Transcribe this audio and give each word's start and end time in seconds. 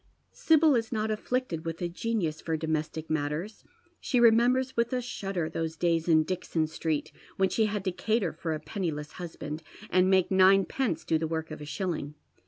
Sibyl 0.31 0.73
is 0.75 0.91
not 0.91 1.11
afflicted 1.11 1.63
with 1.63 1.79
a 1.79 1.87
genius 1.87 2.41
for 2.41 2.57
domestic 2.57 3.07
matters. 3.07 3.63
She 3.99 4.19
remembers 4.19 4.75
with 4.75 4.91
a 4.93 4.99
shudder 4.99 5.47
those 5.47 5.77
days 5.77 6.07
in 6.07 6.23
Dixon 6.23 6.65
Street 6.65 7.11
when 7.37 7.49
she 7.49 7.67
had 7.67 7.85
to 7.85 7.91
cater 7.91 8.33
for 8.33 8.55
a 8.55 8.59
penniless 8.59 9.11
husband, 9.21 9.61
and 9.91 10.09
make 10.09 10.31
ninepence 10.31 11.05
do 11.05 11.19
the 11.19 11.27
Trork 11.27 11.51
of 11.51 11.61
a 11.61 11.65
shilling. 11.65 12.15